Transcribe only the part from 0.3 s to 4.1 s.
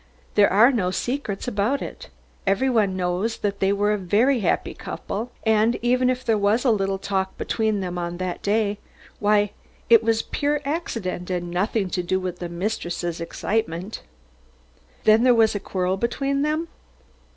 "There are no secrets about it. Everybody knows that they were a